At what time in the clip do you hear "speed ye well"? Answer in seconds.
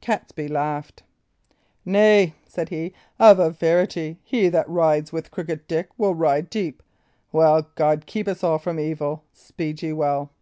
9.32-10.32